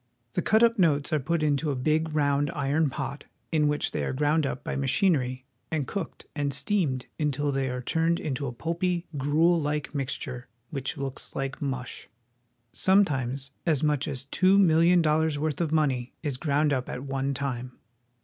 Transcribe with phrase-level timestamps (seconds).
[0.33, 4.13] The cut notes are put into a big round iron pot, in which they are
[4.13, 9.05] ground up by machinery and cooked and steamed until they are turned into a pulpy,
[9.15, 12.09] gruel like mixture which looks Hke mush.
[12.73, 17.03] Sometimes as much as two million dol lars' worth of money is ground up at
[17.03, 17.73] one time.